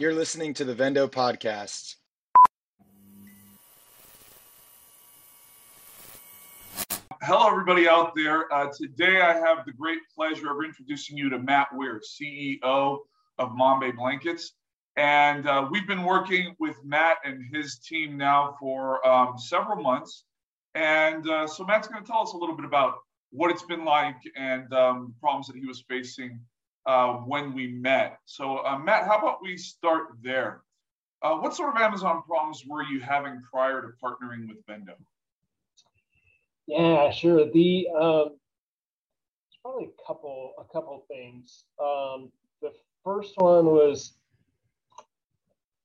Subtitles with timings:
[0.00, 1.96] You're listening to the Vendo podcast.
[7.20, 8.50] Hello, everybody out there.
[8.50, 13.00] Uh, today, I have the great pleasure of introducing you to Matt Weir, CEO
[13.36, 14.54] of Mambe Blankets.
[14.96, 20.24] And uh, we've been working with Matt and his team now for um, several months.
[20.74, 22.94] And uh, so, Matt's going to tell us a little bit about
[23.32, 26.40] what it's been like and um, problems that he was facing
[26.86, 28.18] uh, when we met.
[28.24, 30.62] So, uh, Matt, how about we start there?
[31.22, 34.94] Uh, what sort of Amazon problems were you having prior to partnering with Vendo?
[36.66, 37.50] Yeah, sure.
[37.50, 38.36] The um,
[39.62, 41.64] probably a couple a couple things.
[41.82, 42.30] Um,
[42.62, 42.72] the
[43.04, 44.14] first one was,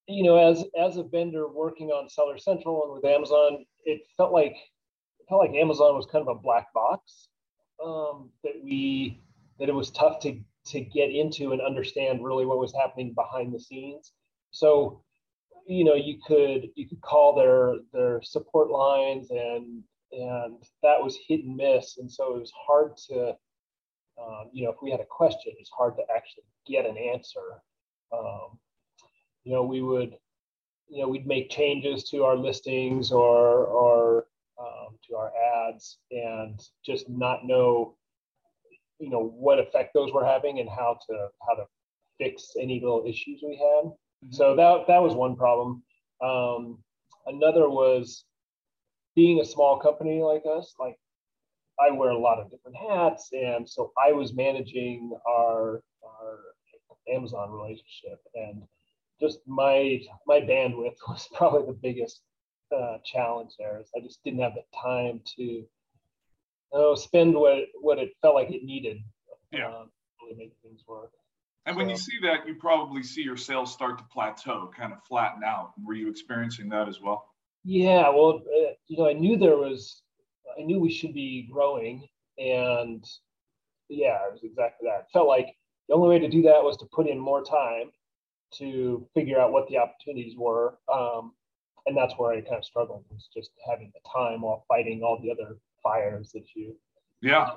[0.07, 4.31] you know, as as a vendor working on Seller Central and with Amazon, it felt
[4.31, 4.55] like
[5.19, 7.27] it felt like Amazon was kind of a black box
[7.83, 9.21] um, that we
[9.59, 13.53] that it was tough to to get into and understand really what was happening behind
[13.53, 14.11] the scenes.
[14.51, 15.01] So,
[15.67, 21.17] you know, you could you could call their their support lines and and that was
[21.27, 21.97] hit and miss.
[21.97, 23.29] And so it was hard to,
[24.21, 27.61] um, you know, if we had a question, it's hard to actually get an answer.
[28.13, 28.57] Um,
[29.43, 30.15] you know, we would,
[30.87, 34.27] you know, we'd make changes to our listings or or
[34.59, 35.31] um, to our
[35.67, 37.95] ads and just not know,
[38.99, 41.65] you know, what effect those were having and how to how to
[42.17, 43.85] fix any little issues we had.
[43.85, 44.31] Mm-hmm.
[44.31, 45.83] So that that was one problem.
[46.23, 46.79] Um,
[47.25, 48.25] another was
[49.15, 50.97] being a small company like us, like
[51.79, 56.39] I wear a lot of different hats, and so I was managing our our
[57.13, 58.63] Amazon relationship, and
[59.19, 62.21] just my my bandwidth was probably the biggest
[62.75, 63.79] uh, challenge there.
[63.79, 65.65] Is I just didn't have the time to
[66.75, 68.97] uh, spend what what it felt like it needed.
[69.51, 69.67] Yeah.
[69.67, 69.89] Um,
[70.21, 71.11] really make things work.
[71.65, 75.03] And when you see that, you probably see your sales start to plateau, kind of
[75.03, 75.71] flatten out.
[75.83, 77.33] Were you experiencing that as well?
[77.63, 80.03] Yeah, well, uh, you know, I knew there was,
[80.59, 83.03] I knew we should be growing, and
[83.89, 84.99] yeah, it was exactly that.
[84.99, 85.47] It felt like
[85.89, 87.91] the only way to do that was to put in more time
[88.59, 91.33] to figure out what the opportunities were, um,
[91.87, 95.19] and that's where I kind of struggled was just having the time while fighting all
[95.19, 96.75] the other fires that you.
[97.21, 97.51] Yeah.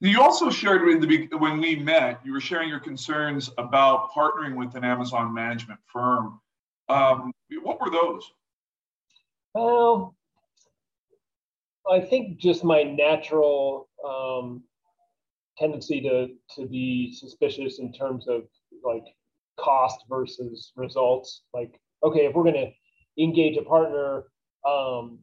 [0.00, 4.54] You also shared in the when we met, you were sharing your concerns about partnering
[4.54, 6.38] with an Amazon management firm.
[6.90, 8.30] Um, what were those?
[9.54, 10.14] Well,
[11.90, 14.62] I think just my natural um,
[15.56, 18.42] tendency to to be suspicious in terms of
[18.84, 19.04] like
[19.56, 21.42] cost versus results.
[21.54, 24.24] Like, okay, if we're going to engage a partner,
[24.68, 25.20] um,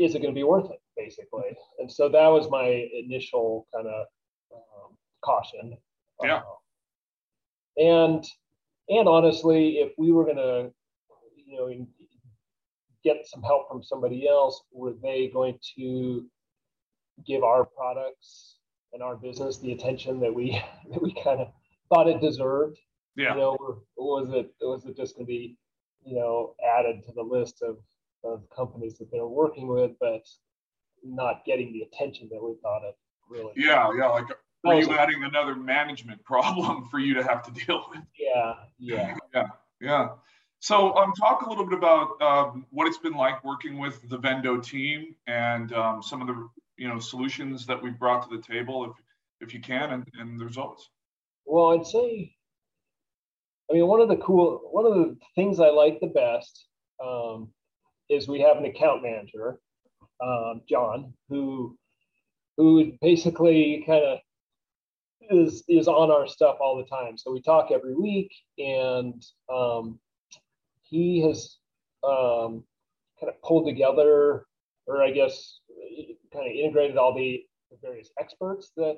[0.00, 1.56] is it going to be worth it, basically?
[1.78, 4.06] And so that was my initial kind of
[4.54, 5.76] um, caution.
[6.22, 6.38] Yeah.
[6.38, 8.24] Uh, and
[8.88, 10.72] and honestly, if we were going to,
[11.46, 11.86] you know, in,
[13.04, 16.26] get some help from somebody else, were they going to
[17.26, 18.56] give our products
[18.92, 21.48] and our business the attention that we that we kind of
[21.88, 22.78] thought it deserved?
[23.16, 23.34] Yeah.
[23.34, 25.56] You know, or was it was it just going to be,
[26.04, 27.76] you know, added to the list of
[28.24, 30.26] of companies that they're working with, but
[31.02, 32.96] not getting the attention that we thought it
[33.28, 33.52] really.
[33.56, 34.06] Yeah, yeah.
[34.06, 34.26] Like,
[34.64, 38.02] were you adding another management problem for you to have to deal with?
[38.18, 39.46] Yeah, yeah, yeah,
[39.80, 40.08] yeah.
[40.62, 44.18] So, um, talk a little bit about um, what it's been like working with the
[44.18, 48.42] Vendo team and um, some of the you know solutions that we've brought to the
[48.42, 48.92] table, if
[49.40, 50.90] if you can, and, and the results.
[51.46, 52.36] Well, I'd say,
[53.70, 56.66] I mean, one of the cool, one of the things I like the best
[57.02, 57.48] um,
[58.10, 59.58] is we have an account manager,
[60.22, 61.76] um, John, who
[62.56, 64.18] who basically kind of
[65.30, 67.16] is is on our stuff all the time.
[67.16, 69.98] So we talk every week, and um,
[70.82, 71.56] he has
[72.02, 72.64] um,
[73.18, 74.44] kind of pulled together,
[74.86, 75.60] or I guess
[76.32, 77.44] kind of integrated all the,
[77.82, 78.96] various experts that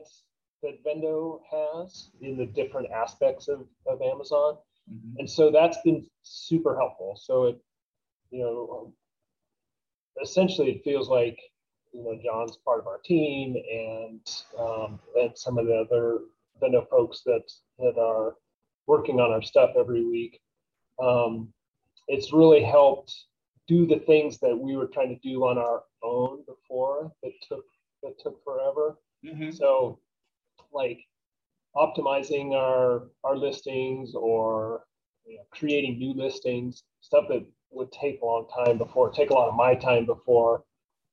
[0.63, 4.57] that Vendo has in the different aspects of, of Amazon.
[4.91, 5.19] Mm-hmm.
[5.19, 7.19] And so that's been super helpful.
[7.21, 7.61] So it,
[8.31, 8.95] you know,
[10.21, 11.39] essentially it feels like,
[11.93, 14.21] you know, John's part of our team and
[14.59, 16.21] um, and some of the other
[16.61, 17.45] Vendo folks that
[17.79, 18.37] that are
[18.87, 20.41] working on our stuff every week.
[21.03, 21.53] Um,
[22.09, 23.15] it's really helped
[23.69, 27.65] do the things that we were trying to do on our own before that took
[28.03, 28.99] that took forever.
[29.25, 29.51] Mm-hmm.
[29.51, 29.99] So
[30.73, 31.01] like
[31.77, 34.85] optimizing our our listings or
[35.27, 37.47] you know, creating new listings, stuff that
[37.93, 40.65] would take a long time before, take a lot of my time before.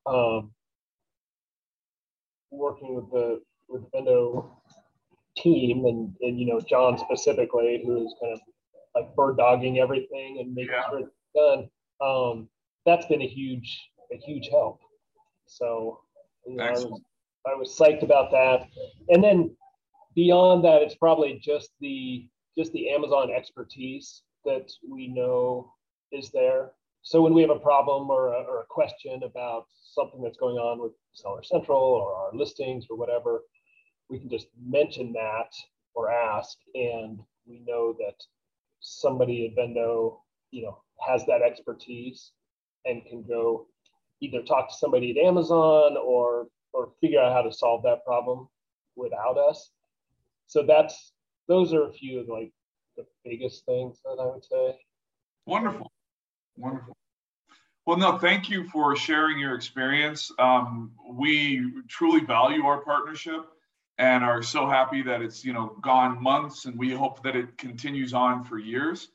[0.06, 0.52] Um,
[2.52, 4.50] working with the with the Vendo
[5.38, 8.40] team and, and you know John specifically, who's kind of
[8.96, 10.90] like bird dogging everything and making yeah.
[10.90, 11.70] sure it's done.
[12.02, 12.50] Um,
[12.86, 14.80] that's been a huge a huge help.
[15.46, 16.02] So
[16.48, 17.02] you know, I, was,
[17.46, 18.68] I was psyched about that.
[19.10, 19.56] And then
[20.16, 22.28] beyond that, it's probably just the
[22.58, 25.72] just the Amazon expertise that we know
[26.12, 26.72] is there.
[27.02, 30.58] So when we have a problem or a, or a question about something that's going
[30.58, 33.44] on with Seller Central or our listings or whatever,
[34.10, 35.54] we can just mention that
[35.94, 38.16] or ask, and we know that
[38.80, 40.18] somebody at Vendo,
[40.52, 42.32] you know, has that expertise
[42.86, 43.68] and can go
[44.22, 48.48] either talk to somebody at Amazon or or figure out how to solve that problem
[48.96, 49.72] without us.
[50.48, 51.14] So that's
[51.48, 52.52] those are a few of like
[52.98, 54.78] the biggest things that I would say.
[55.46, 55.92] Wonderful,
[56.60, 56.96] wonderful.
[57.86, 60.32] Well, no, thank you for sharing your experience.
[60.38, 63.48] Um, we truly value our partnership
[63.98, 67.58] and are so happy that it's you know gone months, and we hope that it
[67.58, 69.10] continues on for years,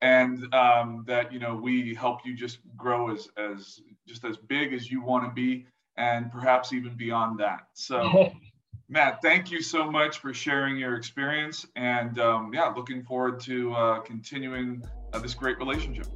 [0.00, 4.72] and um, that you know we help you just grow as as just as big
[4.72, 7.68] as you want to be, and perhaps even beyond that.
[7.74, 8.32] So.
[8.86, 13.72] Matt, thank you so much for sharing your experience, and um, yeah, looking forward to
[13.72, 16.06] uh, continuing uh, this great relationship.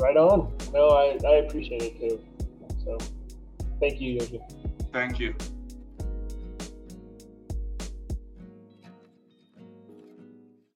[0.00, 0.50] Right on.
[0.72, 2.20] No, I, I appreciate it too.
[2.84, 2.96] So,
[3.80, 4.40] thank you, Yogi.
[4.92, 5.34] Thank you.